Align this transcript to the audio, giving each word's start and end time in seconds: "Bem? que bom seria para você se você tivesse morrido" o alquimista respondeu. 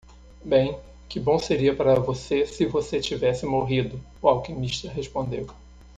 "Bem? 0.43 0.79
que 1.07 1.19
bom 1.19 1.37
seria 1.37 1.75
para 1.75 1.99
você 1.99 2.47
se 2.47 2.65
você 2.65 2.99
tivesse 2.99 3.45
morrido" 3.45 4.01
o 4.19 4.27
alquimista 4.27 4.89
respondeu. 4.89 5.45